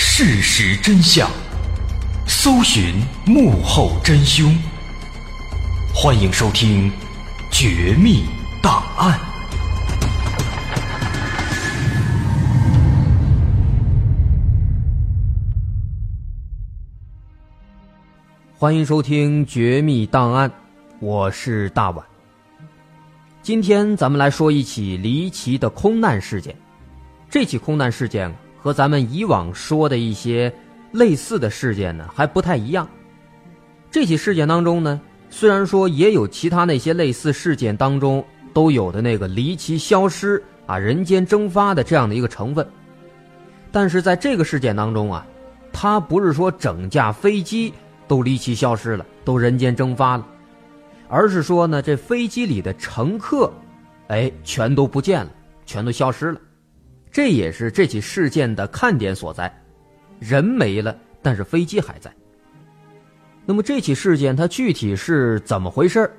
[0.00, 1.28] 事实真相，
[2.24, 4.56] 搜寻幕后真凶。
[5.92, 6.88] 欢迎收听
[7.50, 8.24] 《绝密
[8.62, 9.18] 档案》。
[18.56, 20.48] 欢迎收听《绝密档案》，
[21.00, 22.06] 我是大碗。
[23.42, 26.54] 今天咱们来说一起离奇的空难事件。
[27.28, 28.32] 这起空难事件
[28.68, 30.52] 和咱们以往说的一些
[30.92, 32.86] 类似的事件呢还不太一样。
[33.90, 35.00] 这起事件当中呢，
[35.30, 42.68] 虽然说也有其他那些类似事件当中都有的那个离奇消失啊、人间蒸发的这样的一个成分，
[43.72, 45.26] 但是在这个事件当中啊，
[45.72, 47.72] 它不是说整架飞机。
[48.06, 50.26] 都离奇消失了，都人间蒸发了，
[51.08, 53.52] 而是说呢，这飞机里的乘客，
[54.06, 55.30] 哎，全都不见了，
[55.66, 56.40] 全都消失了，
[57.10, 59.52] 这也是这起事件的看点所在，
[60.18, 62.12] 人没了，但是飞机还在。
[63.44, 66.10] 那么这起事件它具体是怎么回事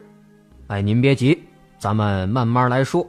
[0.68, 1.42] 哎，您别急，
[1.78, 3.08] 咱们慢慢来说。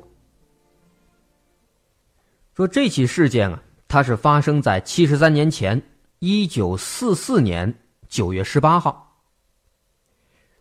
[2.54, 5.80] 说这起事件啊，它是发生在七十三年前，
[6.18, 7.74] 一九四四年。
[8.08, 9.22] 九月十八号，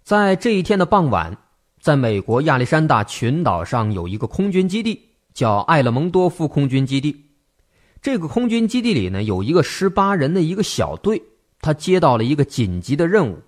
[0.04, 1.36] 在这一天的傍晚，
[1.82, 5.09] 在美国亚历山大群岛上有一个空军基地，
[5.40, 7.28] 叫艾勒蒙多夫空军基地。
[8.02, 11.24] 这个空军基地里呢，有一个十八人的一个小队，
[11.62, 13.40] 他接到了一个紧急的任务，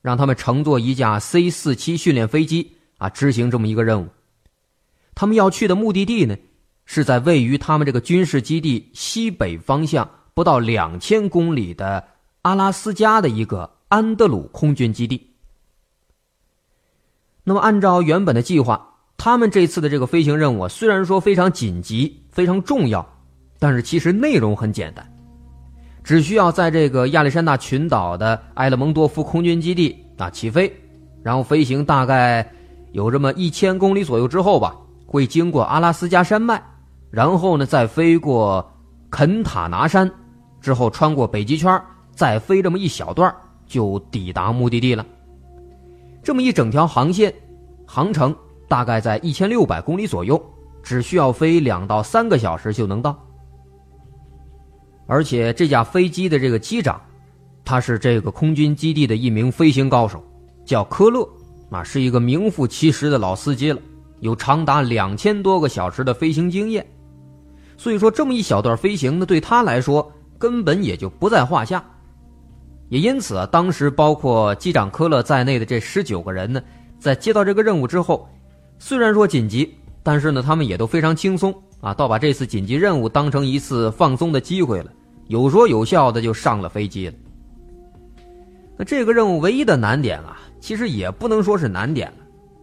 [0.00, 4.06] 让他们乘坐一架 C 四七训练飞机啊，执行这么一个任务。
[5.16, 6.36] 他们要去的目的地呢，
[6.84, 12.06] 是在位于他们这个军事基地西北方向不到两千公里的。
[12.42, 15.34] 阿拉斯加的一个安德鲁空军基地。
[17.42, 18.87] 那么，按照原本的计划，
[19.18, 23.06] 他们这次的这个飞行任务虽然说非常紧急、非常重要，
[23.58, 25.04] 但是其实内容很简单，
[26.04, 30.72] 只需要在这个亚历山大群岛的埃勒蒙多夫空军基地啊起飞，
[31.22, 32.48] 然后飞行大概
[32.92, 36.62] 有这么一千公里左右之后吧，会经过阿拉斯加山脉，
[37.10, 38.72] 然后呢再飞过
[39.10, 40.08] 肯塔拿山，
[40.60, 41.82] 之后穿过北极圈。
[42.14, 43.32] 再飞这么一小段
[43.64, 45.06] 就抵达目的地了。
[46.20, 47.32] 这么一整条航线，
[47.86, 48.34] 航程
[48.68, 50.40] 大概在一千六百公里左右，
[50.82, 53.18] 只需要飞两到三个小时就能到。
[55.06, 57.00] 而且这架飞机的这个机长，
[57.64, 60.22] 他是这个空军基地的一名飞行高手，
[60.66, 61.26] 叫科勒，
[61.70, 63.80] 啊，是一个名副其实的老司机了，
[64.20, 66.86] 有长达两千多个小时的飞行经验。
[67.78, 71.82] 所以说，这么一小段飞行呢，对他来说根本也就不在话下。
[72.90, 76.60] 也因此啊，当时包括机长科勒在内的这十九个人呢，
[76.98, 78.28] 在接到这个任务之后，
[78.78, 84.92] 虽然说紧急，但是呢，他们也都非常轻松啊，倒把这次紧急任务当成一次放松的机会了，
[85.26, 87.14] 有说有笑的就上了飞机了。
[88.76, 92.18] 那这个任务唯一的难点啊，其实也不能说是难点了，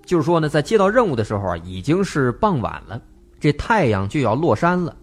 [0.06, 3.02] 就是说呢，在接到任务的时候啊，已经是傍晚了，
[3.40, 4.96] 这太阳就要落山了，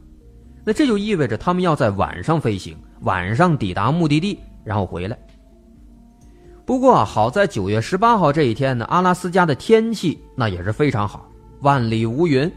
[0.65, 4.39] 那这就意味着他们要在晚上飞行，晚上抵达目的地。
[4.65, 5.19] 然后回来。
[6.65, 11.29] 不过好在九月十八号这一天呢，阿拉斯加的天气那也是非常好，
[11.61, 12.51] 万里无云。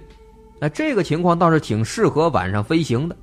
[0.59, 3.15] 那这个情况倒是挺适合晚上飞行的。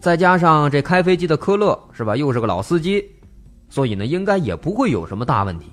[0.00, 3.04] 再加上这开飞机的科勒是吧，又是个老司机，
[3.68, 5.70] 所以呢，应该也不会有什么大问题。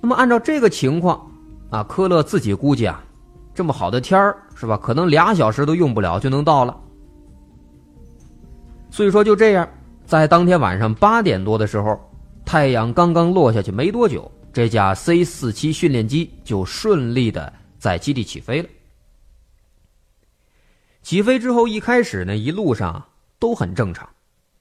[0.00, 1.26] 那么按照这个情况
[1.70, 3.02] 啊，科勒自己估计啊，
[3.54, 6.78] 这么好的天儿是吧，可能俩小时都用不了就能到了。
[8.90, 9.66] 所以说就这样。
[10.04, 11.98] 在当天晚上八点多的时候，
[12.46, 18.68] 太阳刚刚落下去没多久，这架 C 四七训练机就顺利的在基地起飞了。
[21.02, 23.08] 起飞之后，一开始呢，一路上
[23.40, 24.08] 都很正常，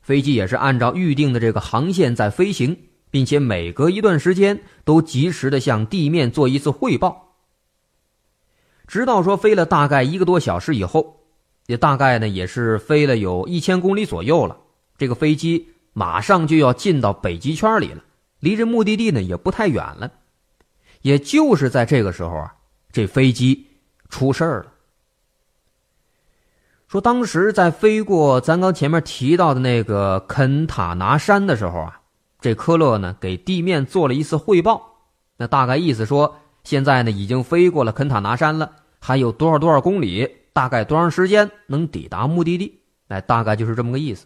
[0.02, 2.76] 飞机也是按照预定的这个航线在飞行，
[3.12, 7.36] 并且每隔一段时间都及时的向地面做一次汇报。
[8.88, 11.20] 直到说飞了大概一个多小时以后，
[11.68, 14.58] 也大概呢也是飞了有一千公里左右了。
[14.98, 18.04] 这个飞机马上就要进到北极圈里了，
[18.42, 20.12] 离这目的地呢也不太远了。
[21.04, 22.54] 也就是在这个时候啊，
[22.92, 23.66] 这飞机
[24.10, 24.74] 出事儿了。
[26.90, 32.02] 说当时在飞过咱刚前面提到的那个肯塔拿山的时候啊，
[32.42, 34.82] 这科勒呢给地面做了一次汇报，
[35.38, 38.70] 那大概意思说现在呢已经飞过了肯塔拿山了，
[39.00, 42.82] 还有多少多少公里，大概多长时间能抵达目的地？
[43.08, 44.26] 哎，大概就是这么个意思。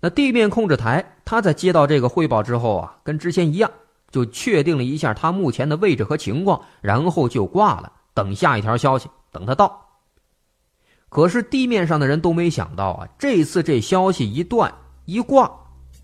[0.00, 3.70] 那地面控制台，他在接到这个汇报之后啊，跟之前一样，
[4.10, 9.86] 就确定了一下他目前的位置和情况，然后就挂了，等下一条消息，等他到。
[11.10, 14.72] 可是地面上的人都没想到啊，这次这消息一断
[15.04, 15.50] 一挂，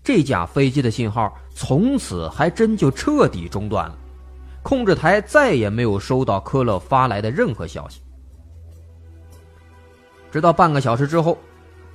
[0.03, 3.97] 这架飞机的信号从此还真就彻底中断了，
[4.61, 8.01] 控制台再也没有收到科勒发来的任何消息。
[10.29, 11.37] 直到半个小时之后，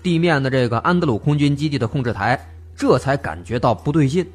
[0.03, 2.39] 地面的这个安德鲁空军基地的控制台
[2.75, 4.27] 这才感觉到不对劲，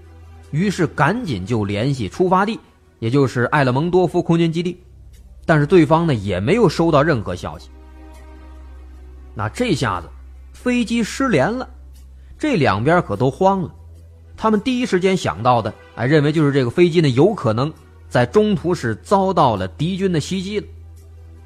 [0.52, 2.60] 于是赶紧就联系出发地，
[3.00, 4.80] 也就是埃勒蒙多夫空军基地，
[5.46, 7.70] 但是对方呢也没有收到任何消息。
[9.36, 10.08] 那这下子，
[10.54, 11.68] 飞机失联了，
[12.40, 13.74] 这两边可都慌了。
[14.36, 17.74] 他们第一时间想到的，哎，认为就是这个飞机呢有可能
[18.08, 20.68] 在中途是遭到了敌军的袭击了，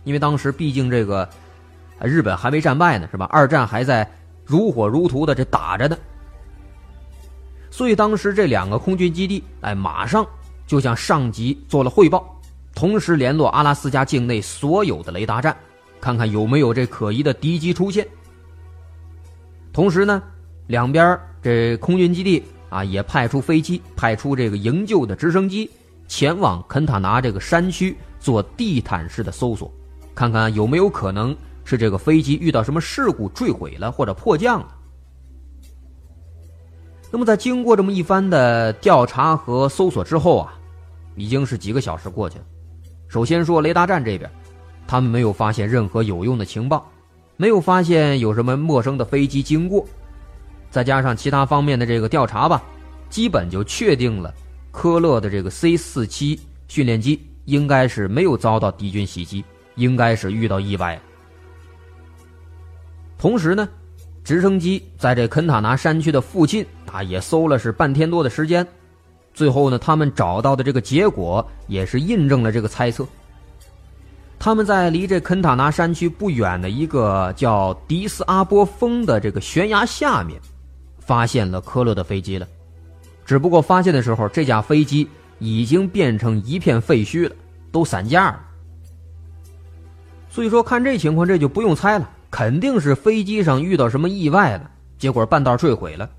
[0.04, 1.28] 因为当时毕竟这个
[2.06, 3.26] 日本还没战败呢，是吧？
[3.32, 4.10] 二战还在
[4.46, 5.98] 如火如荼的这打着呢，
[7.70, 10.26] 所以当时这两个空军基地，哎，马上
[10.66, 12.40] 就向上级做了汇报，
[12.74, 15.56] 同时联络阿拉斯加境内所有的雷达站。
[16.00, 18.08] 看看有没有这可疑的敌机出现。
[19.72, 20.24] 同时呢，
[20.66, 25.70] 两边这空军基地啊也派出飞机，派出这个营救的直升机
[26.08, 29.72] 前往肯塔拿这个山区做地毯式的搜索，
[30.16, 31.38] 看看有没有可能
[31.72, 34.68] 是这个飞机遇到什么事故坠毁了或者迫降了。
[37.10, 40.54] 那么在经过这么一番的调查和搜索之后啊，
[41.16, 42.46] 已经是几个小时过去了。
[43.08, 44.30] 首先说雷达站这边。
[44.88, 46.86] 他们没有发现任何有用的情报，
[47.38, 49.86] 没有发现有什么陌生的飞机经过，
[50.70, 52.62] 再加上其他方面的这个调查吧，
[53.10, 54.34] 基本就确定了
[54.70, 59.46] 科勒的这个 C 四七训练机应该是没有遭到敌军袭击，
[59.76, 61.02] 应该是遇到意外了。
[63.22, 63.70] 同时呢，
[64.24, 68.68] 直升机在这肯塔拿山区的附近啊也搜了是半天多的时间，
[69.32, 73.06] 最后呢，他们找到的这个结果也是印证了这个猜测。
[74.40, 80.42] 他们在离这肯塔拿山区不远的一个叫迪斯阿波峰的这个悬崖下面，
[80.98, 82.48] 发现了科勒的飞机了。
[83.24, 85.08] 只不过发现的时候，这架飞机
[85.38, 87.36] 已经变成一片废墟了，
[87.72, 88.40] 都散架了。
[90.28, 96.10] 所以说，看这情况，这就不用猜了，肯定是飞机上遇到什么意外了，结果半道坠毁了。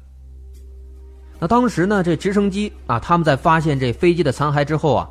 [1.40, 5.10] 那当时呢，这直升机啊，他们在发现这飞机的残骸之后啊，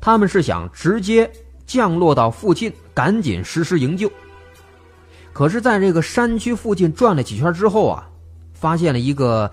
[0.00, 1.30] 他们是想直接。
[1.66, 4.10] 降落到附近，赶紧实施营救。
[5.32, 8.10] 可是，在这个山区附近转了几圈之后啊，
[8.52, 9.48] 发现了一个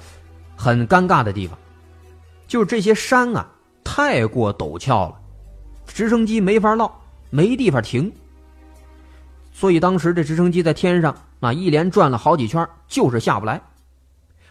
[0.55, 1.55] 很尴尬的地方，
[2.47, 3.47] 就是这些山啊
[3.83, 5.15] 太过陡峭了，
[5.85, 6.91] 直升机没法落，
[7.29, 8.11] 没地方停。
[9.57, 13.59] 所以当时这直升机在天上啊一连转了好几圈，就是下不来。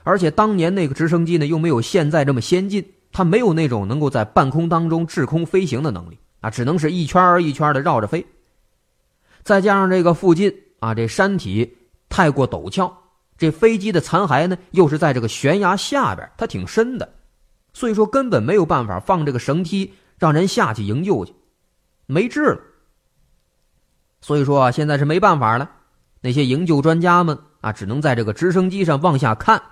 [0.03, 6.19] 而且当年那个直升机呢又没有现在这么先进，它没有那种能够在半空当中滞空飞行的能力。
[6.41, 8.27] 啊，只能是一圈一圈的绕着飞。
[9.45, 11.77] 再加上这个附近啊，这山体
[12.09, 12.93] 太过陡峭，
[13.39, 17.09] 这飞机的残骸呢又是在这个悬崖下边，它挺深的，
[17.73, 21.33] 所以说根本没有办法放这个绳梯让人下去营救去，
[22.07, 22.61] 没治了。
[24.27, 25.71] 所以说啊，现在是没办法了，
[26.21, 29.63] 那些营救专家们啊，只能在这个直升机上往下看，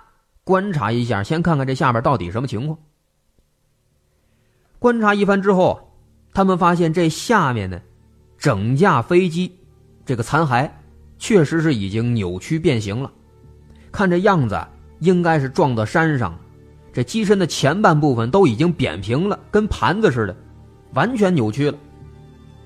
[0.45, 2.79] 观察一下，先看看这下边到底什么情况。
[4.79, 5.81] 观察一番之后。
[6.33, 7.79] 他们发现这下面呢，
[8.37, 9.57] 整架飞机
[10.05, 10.69] 这个残骸
[11.17, 13.09] 确实是已经扭曲变形了，
[13.89, 14.61] 看这样子
[14.99, 16.37] 应该是撞到山上，
[16.91, 20.35] 这机身的前半部分都已经扁平了，跟盘子似的，
[20.93, 21.77] 完全扭曲了。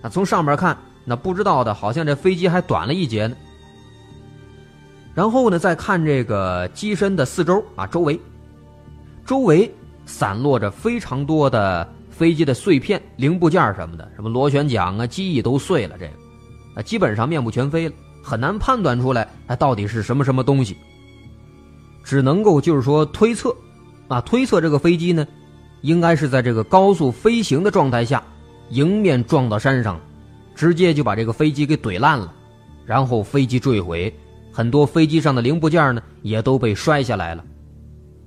[0.01, 0.75] 那从上面看，
[1.09, 3.35] 那不知道的好像这飞机还短了一截呢。
[5.13, 8.17] 然后呢，再看这个机身的四周啊，周围，
[9.25, 9.69] 周围
[10.05, 11.89] 散落着非常多的。
[12.19, 16.11] 飞机的碎片、零部件什么的，什么螺旋桨啊、机翼都碎了，这个
[16.75, 20.75] 啊基本上面目全非了，很难判断出来它到底是什么什么东西。
[22.03, 23.55] 只能够就是说推测，
[24.09, 25.25] 啊推测这个飞机呢，
[25.79, 28.21] 应该是在这个高速飞行的状态下，
[28.71, 29.97] 迎面撞到山上，
[30.59, 32.33] 直接就把这个飞机给怼烂了，
[32.85, 34.13] 然后飞机坠毁，
[34.51, 37.45] 很多飞机上的零部件呢也都被摔下来了，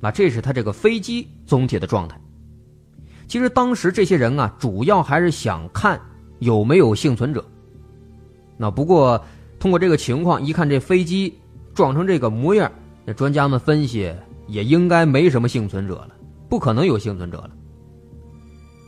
[0.00, 2.18] 那这是他这个飞机总体的状态。
[3.28, 6.00] 其实当时这些人啊，主要还是想看
[6.38, 7.44] 有没有幸存者。
[8.56, 9.22] 那不过
[9.58, 11.38] 通过这个情况一看，这飞机
[11.74, 12.72] 撞成这个模样，
[13.04, 14.10] 那专家们分析
[14.46, 16.12] 也应该没什么幸存者了，
[16.48, 17.50] 不可能有幸存者了。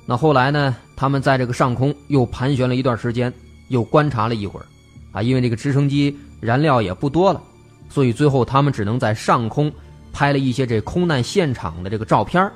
[0.07, 3.33] 那后来呢，他们在这个上空又盘旋了一段时间，
[3.69, 4.67] 又观察了一会儿，
[5.13, 7.41] 啊，因为这个直升机燃料也不多了，
[7.89, 9.73] 所以最后他们只能在上空
[10.13, 12.51] 拍了一些这空难现场的这个照片，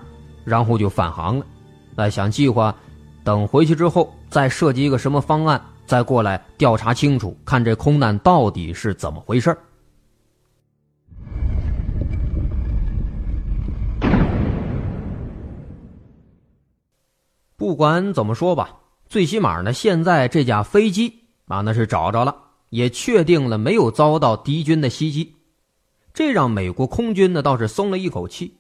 [0.44, 1.46] 然后就返航了。
[1.96, 2.74] 那，想计划，
[3.24, 9.56] 等回去之后再设计一个什么方案，再过来调查清楚，看这空难到底是怎么回事
[17.68, 18.76] 不管怎么说吧，
[19.10, 22.34] 最起码呢，现在这架飞机啊，那是找着了，
[22.70, 25.36] 也确定了没有遭到敌军的袭击，
[26.14, 28.56] 这让美国空军呢倒是松了一口气。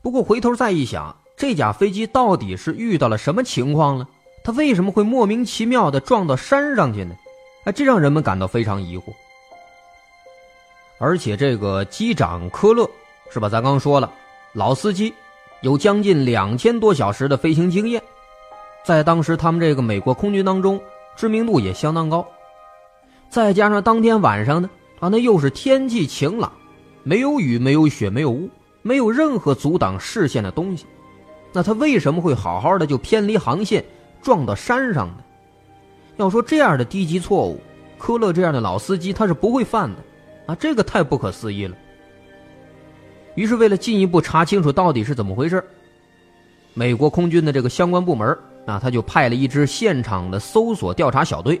[0.00, 4.08] 不过回头再一想，这架飞机到底是遇到了什么情况了？
[4.42, 7.14] 它为什么会莫名其妙的撞到山上去呢？
[7.66, 9.12] 哎，这让人们感到非常疑惑。
[10.96, 12.88] 而且这个机长科勒
[13.30, 13.46] 是吧？
[13.46, 14.10] 咱刚说了，
[14.54, 15.12] 老司机，
[15.62, 18.02] 有将近两千多小时的飞行经验，
[18.84, 20.80] 在当时他们这个美国空军当中
[21.16, 22.26] 知名度也相当高。
[23.28, 24.70] 再加上当天晚上呢，
[25.00, 26.52] 啊，那又是天气晴朗，
[27.02, 28.48] 没有雨，没有雪，没有雾，
[28.82, 30.86] 没有任何阻挡视线的东西，
[31.52, 33.84] 那他为什么会好好的就偏离航线？
[34.22, 35.24] 撞到山上的，
[36.16, 37.60] 要说这样的低级错误，
[37.96, 39.96] 科勒这样的老司机他是不会犯的，
[40.46, 41.76] 啊，这个太不可思议了。
[43.36, 45.62] 于是为了进一步查清楚到底是怎么回事，
[46.74, 51.60] 美国空军的这个相关部门啊，他就派了一支现场的搜索调查小队，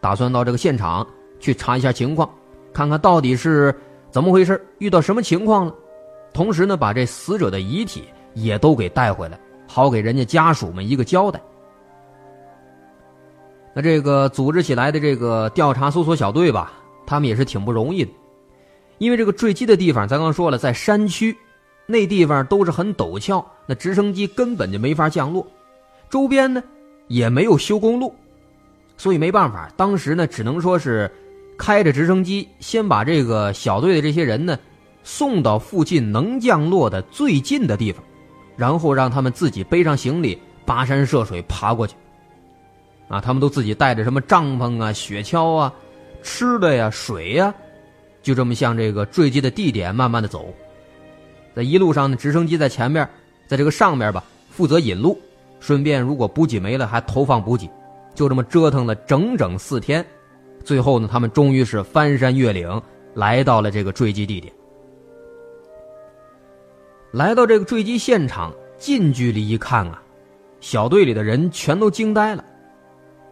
[0.00, 1.06] 打算到这个现场
[1.38, 2.30] 去查一下情况，
[2.72, 3.74] 看看到底是
[4.10, 5.74] 怎么回事，遇到什么情况了，
[6.32, 11.40] 同时呢，把这死者的遗体也都给带回来，好给人家家属们一个交代。
[13.74, 16.72] 那这个组织起来的这个调查搜索小队吧，
[17.06, 18.10] 他们也是挺不容易的，
[18.98, 21.36] 因为这个坠机的地方，咱刚说了，在山区，
[21.86, 25.46] 那地方都是很陡峭，那直升机根本就没法降落，
[26.08, 26.62] 周边呢
[27.08, 28.14] 也没有修公路，
[28.96, 31.10] 所以没办法，当时呢只能说是
[31.58, 34.58] 开着直升机，先把这个小队的这些人呢
[35.02, 38.02] 送到附近能降落的最近的地方，
[38.56, 41.94] 然后让他们自己背上行李，跋山涉水爬过去。
[43.08, 45.72] 啊，他们都自己带着什么帐篷啊、雪橇啊、
[46.22, 47.54] 吃的呀、水呀，
[48.26, 50.52] 就这么向这个坠机的地点慢慢的走。
[51.54, 53.08] 在一路上呢，直升机在前面，
[53.46, 55.16] 在这个上面吧，负责引路，
[55.60, 57.70] 顺便如果补给没了还投放补给，
[58.16, 60.04] 就这么折腾了整整四天。
[60.64, 62.82] 最后呢，他们终于是翻山越岭，
[63.14, 64.52] 来到了这个坠机地点。
[67.12, 70.02] 来到这个坠机现场，近距离一看啊，
[70.58, 72.44] 小队里的人全都惊呆了。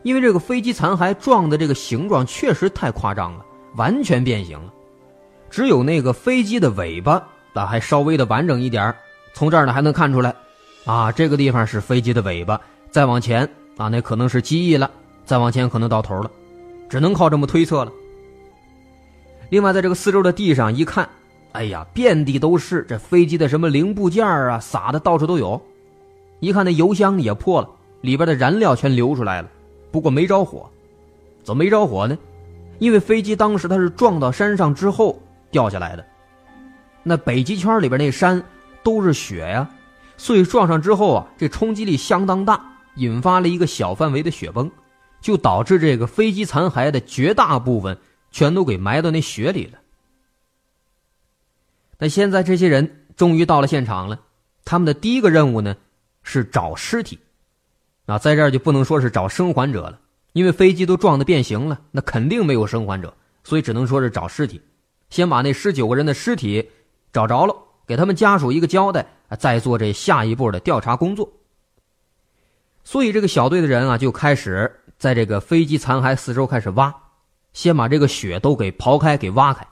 [0.05, 3.45] 因为这个飞机残骸撞的这个形状确实太夸张了，
[3.77, 4.73] 完全变形了，
[5.55, 8.93] 只有那个飞机的尾巴啊还稍微的完整一点
[9.35, 10.35] 从这儿呢还能看出来，
[10.85, 14.91] 啊这个地方是飞机的尾巴，再往前啊那可能是机翼了，
[15.25, 16.31] 再往前可能到头了，
[16.89, 17.93] 只能靠这么推测了。
[19.49, 21.09] 另外，在这个四周的地上一看，
[21.53, 25.63] 哎呀，遍地都是这飞机的什么零部件啊，撒的到处都有，
[26.41, 27.71] 一看那油箱也破了，
[28.01, 29.49] 里边的燃料全流出来了。
[29.93, 30.69] 不过没着火，
[31.45, 32.19] 怎么没着火呢？
[32.81, 35.17] 因为飞机当时它是撞到山上之后
[35.55, 36.05] 掉下来的，
[37.05, 38.43] 那北极圈里边那山
[38.83, 39.71] 都是雪呀，
[40.17, 42.61] 所以撞上之后啊，这冲击力相当大，
[42.97, 44.69] 引发了一个小范围的雪崩，
[45.21, 47.97] 就导致这个飞机残骸的绝大部分
[48.33, 49.79] 全都给埋到那雪里了。
[52.01, 54.19] 那现在这些人终于到了现场了，
[54.65, 55.77] 他们的第一个任务呢
[56.25, 57.17] 是找尸体。
[58.07, 60.01] 啊，在这儿就不能说是找生还者了，
[60.33, 64.61] 因为飞机都撞得变形了，那肯定没有生还者，所以只能说是找尸体。
[65.15, 66.71] 先把那十九个人的尸体
[67.13, 67.55] 找着了，
[67.87, 69.07] 给他们家属一个交代，
[69.39, 71.33] 再做这下一步的调查工作。
[72.83, 76.93] 所以这个小队的人啊，就开始在这个飞机残骸四周开始挖，
[77.53, 79.65] 先把这个雪都给刨开，给挖开。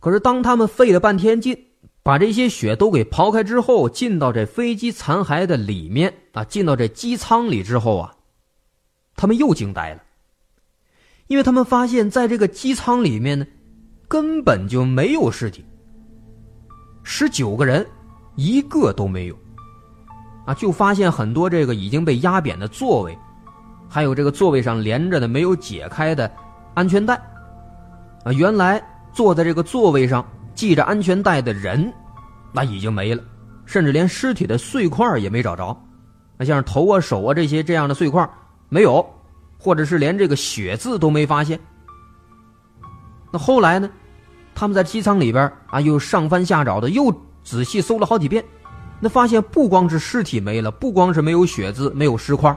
[0.00, 1.66] 可是当他们费了半天劲。
[2.02, 8.14] 把这些雪都给刨开之后，进到这飞机残骸的里面啊，进到这机舱里之后啊，
[9.16, 10.02] 他们又惊呆了，
[11.26, 13.46] 因为他们发现，在这个机舱里面呢，
[14.08, 15.64] 根本就没有尸体，
[17.02, 17.86] 十九个人
[18.36, 19.36] 一个都没有，
[20.46, 23.18] 啊，就发现很多这个已经被压扁的座位，
[23.88, 26.30] 还有这个座位上连着的没有解开的
[26.74, 27.14] 安全带，
[28.24, 30.24] 啊，原来坐在这个座位上。
[30.56, 31.92] 系着安全带的人，
[32.52, 33.20] 那已经没了，
[33.66, 35.76] 甚至连尸体的碎块也没找着。
[36.38, 38.26] 那像是头啊、手啊这些这样的碎块
[38.68, 39.04] 没有，
[39.64, 41.58] 或者是连这个血渍都没发现。
[43.32, 43.88] 那后来呢？
[44.54, 47.10] 他们在机舱里边啊，又上翻下找的，又
[47.42, 48.44] 仔细搜了好几遍，
[49.00, 52.54] 那发现不光是尸体没了，不光是没有血渍、没有尸块，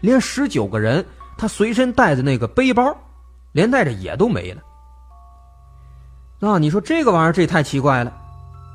[0.00, 1.02] 连十九个人
[1.38, 2.94] 他随身带的那个背包，
[3.52, 4.62] 连带着也都没了。
[6.40, 8.12] 啊，你说这个玩意儿这太奇怪了，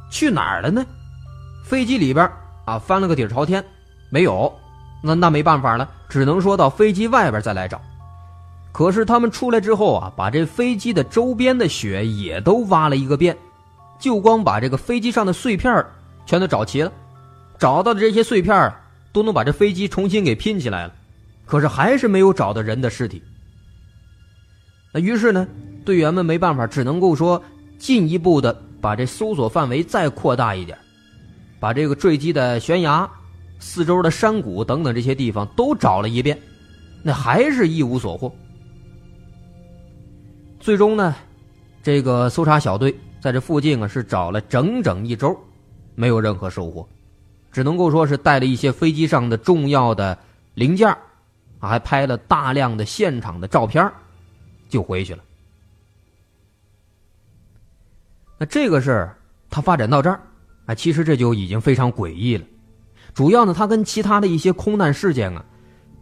[0.10, 0.84] 去哪儿了呢？
[1.66, 2.32] 飞机里边
[2.66, 3.64] 啊翻了个底朝天，
[4.10, 4.52] 没有，
[5.04, 7.82] 那那没办法了，只能说到飞机外边再来找。
[8.72, 13.36] 可是他们出来之后啊，把这飞机的周边的雪也都挖了一个遍，
[14.00, 15.84] 就光把这个飞机上的碎片
[16.26, 16.92] 全都找齐了，
[17.58, 18.80] 找到的这些碎片啊
[19.12, 20.94] 都能把这飞机重新给拼起来了，
[21.46, 23.24] 可是还是没有找到人的尸体。
[24.94, 25.48] 那于是呢，
[25.84, 27.42] 队员们没办法，只能够说
[27.80, 30.78] 进一步的把这搜索范围再扩大一点，
[31.60, 33.10] 把这个坠机的悬崖、
[33.60, 36.40] 四周的山谷等等这些地方都找了一遍，
[37.04, 38.34] 那还是一无所获。
[40.60, 41.16] 最终呢，
[41.82, 45.38] 这个搜查小队在这附近啊是找了整整一周，
[45.96, 46.88] 没有任何收获，
[47.52, 50.18] 只能够说是带了一些飞机上的重要的
[50.54, 50.90] 零件
[51.60, 53.90] 啊，还拍了大量的现场的照片
[54.70, 55.24] 就回去了。
[58.38, 59.18] 那这个事儿
[59.50, 60.22] 它发展到这儿，
[60.66, 62.46] 啊，其实这就已经非常诡异了。
[63.18, 65.44] 主要呢，它跟其他的一些空难事件啊，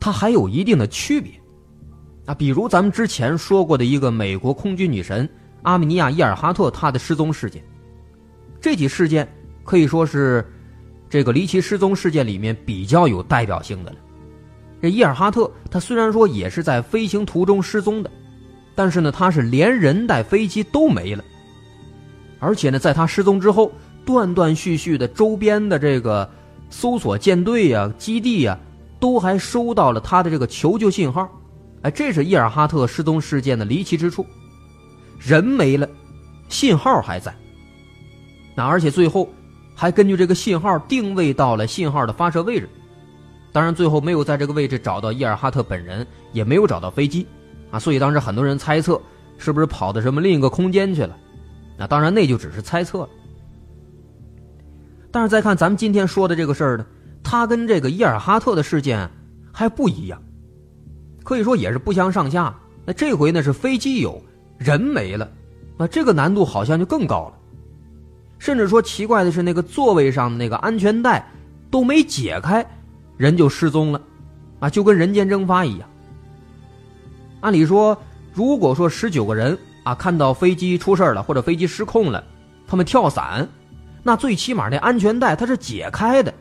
[0.02, 1.32] 它还有一定的区别。
[2.26, 5.30] 啊，比如咱们之前说过的一个美国空军女神
[5.62, 7.64] 阿米尼亚·伊尔哈特她的失踪事件，
[8.60, 9.26] 这起事件
[9.64, 10.46] 可以说是
[11.10, 13.98] 这个离奇失踪事件里面比较有代表性的了。
[14.82, 18.12] 这伊尔哈特她虽然说也是在飞行途中失踪的，
[18.76, 21.24] 但是呢，她是连人带飞机都没了，
[22.40, 23.72] 而且呢，在她失踪之后，
[24.04, 26.30] 断断续续的周边的这个
[26.78, 28.60] 搜索舰队呀、基地呀，
[29.00, 31.26] 都还收到了他的这个求救信号。
[31.84, 34.26] 哎，这是伊尔哈特失踪事件的离奇之处，
[35.18, 35.88] 人没了，
[36.50, 37.34] 信号还在。
[38.56, 39.30] 那而且最后
[39.74, 42.68] 还根据这个信号定位到了信号的发射位置，
[43.54, 47.26] 当然最后没有在这个位置找到伊尔哈特本人，也没有找到飞机，
[47.72, 49.02] 啊，所以当时很多人猜测
[49.38, 51.16] 是不是跑到什么另一个空间去了，
[51.78, 53.10] 那当然那就只是猜测了。
[55.16, 56.86] 但是再看咱们今天说的这个事儿呢，
[57.24, 59.10] 它跟这个伊尔哈特的事件
[59.50, 60.22] 还不一样。
[61.24, 62.54] 可以说也是不相上下。
[62.86, 64.22] 那这回呢是飞机有
[64.58, 65.32] 人没了，
[65.78, 67.34] 那这个难度好像就更高了。
[68.40, 71.26] 甚至说奇怪的是，那个座位上的那个安全带
[71.72, 72.66] 都没解开，
[73.16, 74.02] 人就失踪了，
[74.60, 75.88] 啊，就跟人间蒸发一样。
[77.40, 77.98] 按理说，
[78.34, 82.22] 如果说十九个人啊看到飞机出事了或者飞机失控了，
[82.68, 83.48] 他们跳伞，
[84.08, 86.32] 那最起码那安全带它是解开的，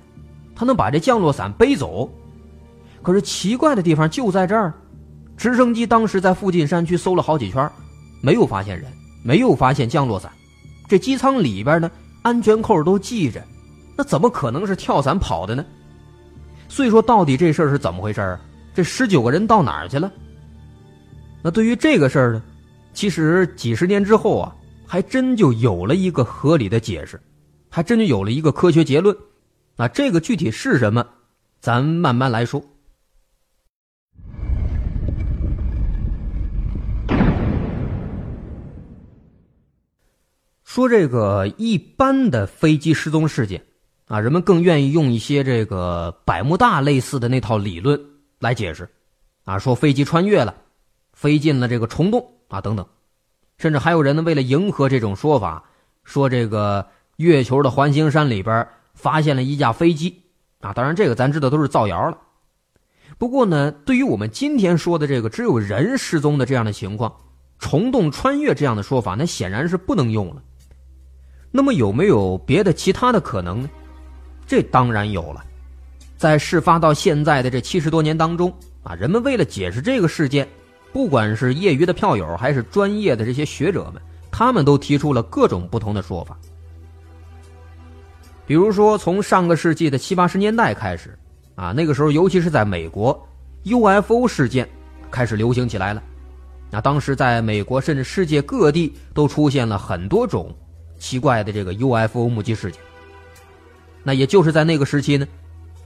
[0.55, 2.13] 它能把这降落伞背走。
[3.01, 4.75] 可是奇怪的地方就在这儿，
[5.35, 7.67] 直升机当时在附近山区搜了好几圈，
[8.21, 10.31] 没有发现人，没有发现降落伞。
[10.87, 13.43] 这机舱里边呢，安全扣都系着，
[13.97, 15.65] 那怎么可能是跳伞跑的呢？
[16.69, 18.39] 所以说，到底这事儿是怎么回事儿？
[18.75, 20.13] 这十九个人到哪儿去了？
[21.41, 22.43] 那对于这个事儿呢，
[22.93, 24.55] 其实几十年之后啊，
[24.87, 27.19] 还真就有了一个合理的解释，
[27.75, 29.17] 还真就有了一个科学结论。
[29.75, 31.05] 那这个具体是什么，
[31.59, 32.65] 咱慢慢来说。
[40.63, 43.61] 说这个一般的飞机失踪事件，
[44.07, 48.01] 啊，人们更愿意用一些这个百慕大类似的那套理论
[48.39, 48.89] 来解释，
[49.43, 50.55] 啊，说飞机穿越了，
[51.13, 52.87] 飞进了这个虫洞啊等等，
[53.59, 55.65] 甚至还有人呢为了迎合这种说法，
[56.05, 60.23] 说这个月球的环形山里边发现了一架飞机，
[60.61, 62.19] 啊，当然这个咱知道都是造谣了。
[63.19, 67.15] 不过呢，对于我们今天说的这个只有人失踪的这样的情况，
[67.59, 70.43] 虫洞穿越这样的说法，那显然是不能用了。
[71.53, 73.71] 那么有没有别的其他的可能呢？
[74.47, 75.45] 这当然有了，
[76.17, 80.49] 在事发到现在的这七十多年当中啊，人们为了解释这个事件，
[80.93, 86.37] 不管是业余的票友还是专业的这些学者们，他们都提出了各种不同的说法。
[88.47, 91.17] 比如说，从上个世纪的七八十年代开始，
[91.55, 93.19] 啊，那个时候尤其是在美国
[93.65, 94.69] ，UFO 事件
[95.11, 96.03] 开始流行起来了。
[96.71, 100.55] 那当时在美国甚至世界各地都出现了很多种。
[100.97, 102.81] 奇怪的这个 UFO 目击事件，
[104.03, 105.27] 那也就是在那个时期呢，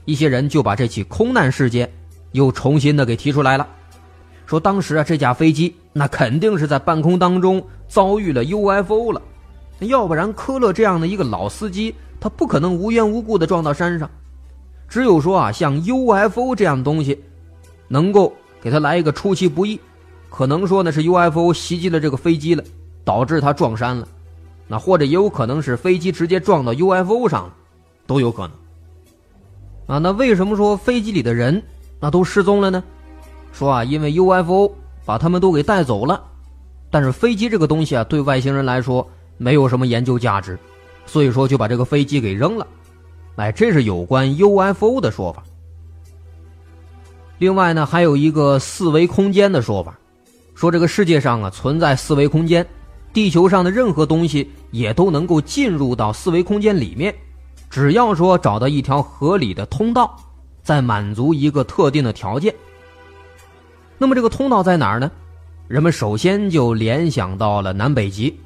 [0.05, 1.91] 一些人就把这起空难事件
[2.31, 3.67] 又重新的给提出来了，
[4.45, 9.21] 说当时啊这架飞机那肯定是在半空当中遭遇了 UFO 了，
[9.79, 14.09] 要不然科勒这样的一个老司机他不可能无缘无故的撞到山上，
[14.87, 17.23] 只有说啊像 UFO 这样的东西，
[17.87, 19.79] 能够给他来一个出其不意，
[20.29, 22.63] 可能说呢是 UFO 袭击了这个飞机了，
[23.03, 24.07] 导致他撞山了。
[24.67, 27.53] 那或者也有可能是飞机直接撞到 UFO 上了，
[28.05, 28.51] 都有可能。
[29.87, 31.63] 啊，那为什么说飞机里的人
[31.99, 32.83] 那都失踪了呢？
[33.51, 34.71] 说啊，因为 UFO
[35.05, 36.23] 把他们都给带走了，
[36.91, 40.59] 但是飞机这个东西啊，对外星人来说没有什么研究价值，
[41.09, 42.65] 所以说就把这个飞机给扔了。
[43.35, 45.43] 哎，这是有关 UFO 的说法。
[47.39, 49.97] 另外呢，还有一个四维空间的说法，
[50.53, 52.65] 说这个世界上啊存在四维空间，
[53.11, 57.15] 地球上的任何东西也都能够进入到四维空间里面，
[57.69, 60.15] 只要说找到一条合理的通道，
[60.61, 62.53] 再满足一个特定的条件。
[63.97, 65.09] 那么这个通道在哪儿呢？
[65.69, 68.37] 人们首先就联想到了南北极，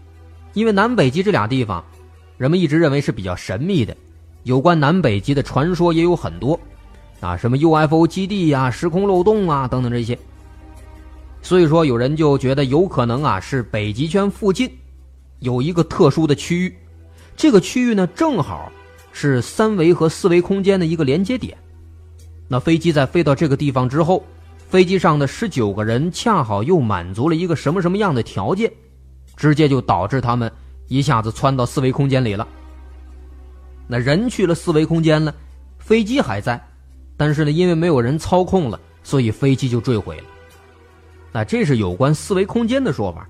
[0.53, 1.83] 因为南北极这俩地方，
[2.37, 3.95] 人们一直认为是比较神秘的，
[4.43, 6.59] 有关南北极的传说也有很多。
[7.19, 10.19] 啊，什么 UFO 基地呀、时空漏洞啊等等这些，
[11.41, 14.69] 所以说有人就觉得有可能啊是北极圈附近
[15.39, 16.75] 有一个特殊的区域，
[17.37, 18.69] 这个区域呢正好
[19.13, 21.57] 是三维和四维空间的一个连接点。
[22.49, 24.21] 那飞机在飞到这个地方之后，
[24.67, 28.69] 飞机上的十九个人恰好又满足了一个什么什么样的条件，
[29.37, 30.51] 直接就导致他们
[30.93, 32.47] 一下子窜到四维空间里了。
[33.87, 35.33] 那人去了四维空间了，
[35.79, 36.61] 飞机还在。
[37.17, 40.23] 但是呢，因为没有人操控了，所以飞机就坠毁了。
[41.31, 43.27] 那这是有关四维空间的说法。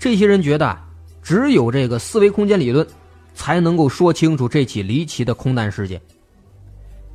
[0.00, 0.76] 这些人觉得，
[1.22, 2.84] 只有这个四维空间理论，
[3.34, 6.00] 才能够说清楚这起离奇的空难事件。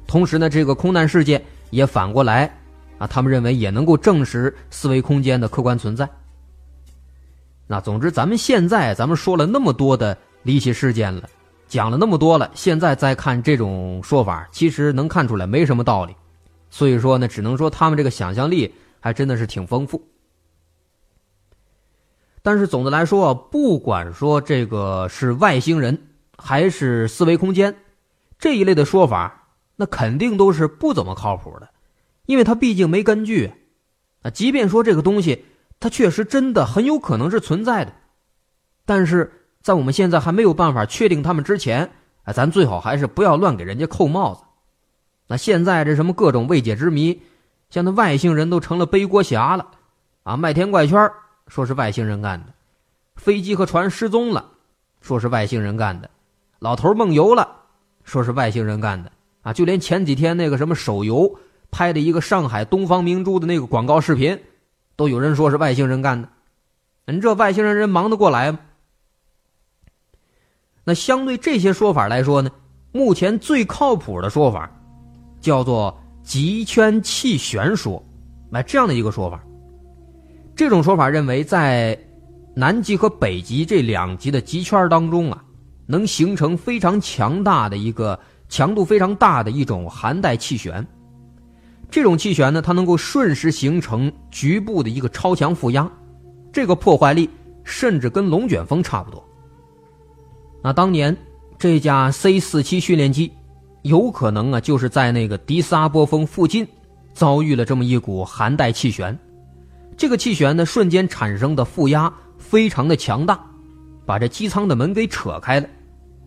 [0.07, 2.49] 同时呢，这个空难事件也反过来，
[2.97, 6.07] 啊，他们认为也能够证实四维空间的客观存在。
[7.67, 11.29] 那总之，咱们现在咱们说了那么多的离奇事件了。
[11.67, 16.15] 讲了那么多了，现在再看这种说法，其实能看出来没什么道理。
[16.69, 20.01] 所以说呢，只能说他们这个想象力还真的是挺丰富。
[22.43, 25.99] 但是总的来说，不管说这个是外星人
[26.37, 27.75] 还是四维空间
[28.37, 31.69] 这一类的说法，那肯定都是不怎么靠谱的，
[32.27, 33.51] 因为它毕竟没根据。
[34.21, 35.45] 啊，即便说这个东西
[35.85, 37.93] 它确实真的很有可能是存在的，
[38.87, 39.31] 但是。
[39.61, 41.91] 在我们现在还没有办法确定他们之前，
[42.23, 44.43] 哎，咱最好还是不要乱给人家扣帽子。
[45.25, 47.19] 那现在这什么各种未解之谜，
[47.71, 49.65] 像那外星人都成了背锅侠了，
[50.21, 51.11] 啊，麦田怪圈
[51.47, 52.53] 说是外星人干的，
[53.15, 54.51] 飞机和船失踪了，
[55.01, 56.07] 说是外星人干的，
[56.59, 57.49] 老头梦游了，
[58.03, 61.39] 说是外星人干的，啊，就连前几天那个什么手游
[61.71, 64.39] 拍的一个上海东方明珠的那个广告视频，
[64.95, 66.29] 都有人说是外星人干的。
[67.07, 68.59] 你这外星人人忙得过来吗？
[70.83, 72.49] 那相对这些说法来说呢，
[72.91, 74.71] 目前最靠谱的说法，
[75.41, 78.03] 叫做极圈气旋说，
[78.49, 79.43] 那这样的一个说法。
[80.55, 81.99] 这种说法认为，在
[82.55, 85.43] 南极和北极这两极的极圈当中啊，
[85.85, 90.85] 能形成非常强大的一个强度非常大的一种寒带气旋。
[91.89, 95.89] 这种气旋呢，它能够瞬时形成局部的一个超强负压，
[96.51, 97.29] 这个破坏力
[97.63, 99.23] 甚至跟龙卷风差不多。
[100.63, 101.15] 那当年
[101.57, 103.31] 这架 C 四七训练机，
[103.83, 106.67] 有可能啊，就是在那个迪斯阿波峰附近，
[107.13, 109.17] 遭遇了这么一股寒带气旋。
[109.95, 113.39] 这个气旋呢，瞬间产生的负压非常的强大，
[114.05, 115.69] 把这机舱的门给扯开了，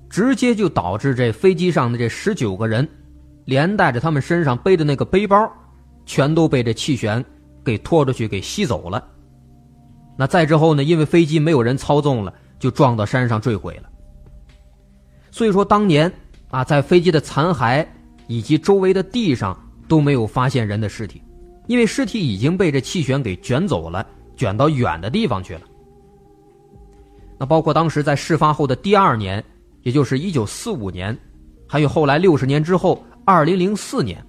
[0.08, 2.88] 直接就导致这飞机上的这十九个人，
[3.48, 5.50] 连带着他们身上背的那个背包，
[6.04, 7.24] 全都被这气旋
[7.64, 9.02] 给拖出去给吸走了。
[10.18, 13.88] 那再之后呢，因为飞机没有人操纵了，就撞到山上坠毁了。
[15.30, 16.12] 所以说，当年
[16.50, 17.86] 啊，在飞机的残骸
[18.26, 19.58] 以及周围的地上
[19.88, 21.22] 都没有发现人的尸体，
[21.68, 24.06] 因为尸体已经被这气旋给卷走了，
[24.36, 25.62] 卷到远的地方去了。
[27.38, 29.42] 那包括当时在事发后的第二年，
[29.84, 31.18] 也就是一九四五年，
[31.66, 34.24] 还有后来六十年之后，二零零四年，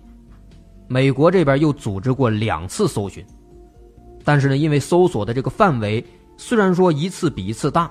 [0.90, 3.26] 美国这边又组织过两次搜寻，
[4.26, 7.90] 但是呢，因为搜索的这个范围虽然说一次比一次大，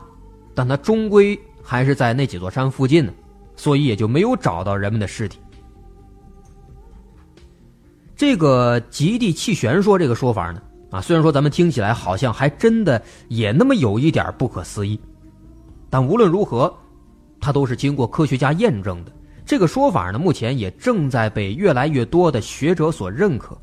[0.54, 1.40] 但它终归。
[1.62, 3.12] 还是在那几座山附近呢，
[3.56, 5.38] 所以也就没有找到人们的尸体。
[8.14, 15.00] 这个极地气旋说这个说法呢，啊，虽然说咱们听起来好像还真的也那么有一点不可思议，
[15.88, 16.70] 但无论如何，
[17.40, 19.12] 它都是经过科学家验证的。
[19.48, 23.58] 这个说法呢，目前也正在被越来越多的学者所认可，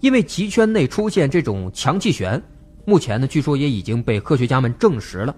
[0.00, 2.42] 因为极圈内出现这种强气旋，
[2.84, 5.32] 目前呢，据说也已经被科学家们证实了。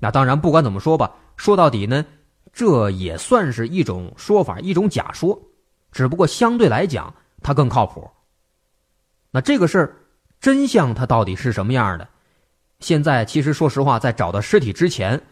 [0.00, 2.04] 那当然，不管怎么说吧，说到底呢，
[2.52, 5.40] 这也算是一种说法，一种假说，
[5.92, 8.10] 只不过相对来讲，它更靠谱。
[9.30, 9.96] 那这个事儿
[10.40, 12.08] 真相它到底是什么样的？
[12.80, 15.22] 现在其实说实话，在找到尸体之前，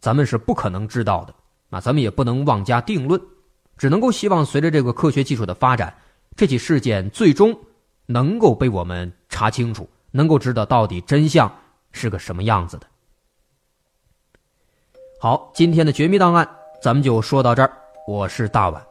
[0.00, 1.34] 咱们是不可能知道的。
[1.70, 3.20] 啊，咱们也不能妄加定论，
[3.76, 5.94] 只能够希望随着这个科学技术的发展，
[6.36, 7.58] 这起事件最终
[8.06, 11.50] 能够被我们查清楚，能够知道到底真相
[11.92, 12.86] 是个什么样子的。
[15.20, 16.48] 好，今天的绝密档案
[16.82, 17.72] 咱们就说到这儿。
[18.06, 18.82] 我是大碗，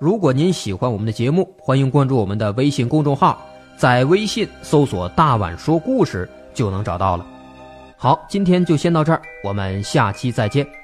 [0.00, 3.40] 如果您喜欢我们的节目，欢迎关注我们的微信公众号，
[3.76, 7.26] 在微信搜索“大碗说故事”就能找到了。
[7.96, 10.83] 好，今天就先到这儿，我们下期再见。